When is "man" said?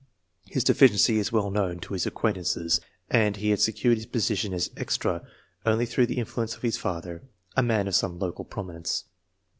7.61-7.87